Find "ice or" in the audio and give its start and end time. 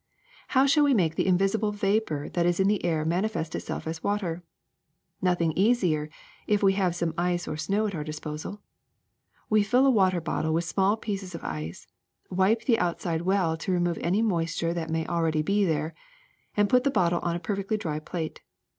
7.19-7.55